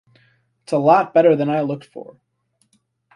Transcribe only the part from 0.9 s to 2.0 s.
better than I looked